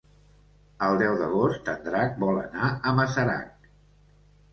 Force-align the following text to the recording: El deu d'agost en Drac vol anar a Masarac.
El 0.85 0.95
deu 1.01 1.17
d'agost 1.19 1.69
en 1.73 1.83
Drac 1.87 2.15
vol 2.23 2.39
anar 2.45 2.71
a 2.71 2.95
Masarac. 3.01 3.69